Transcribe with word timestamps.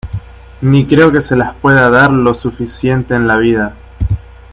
ni 0.63 0.87
creo 0.87 1.11
que 1.11 1.21
se 1.21 1.35
las 1.35 1.53
pueda 1.57 1.91
dar 1.91 2.09
lo 2.11 2.33
suficiente 2.33 3.13
en 3.13 3.27
la 3.27 3.37
vida. 3.37 3.75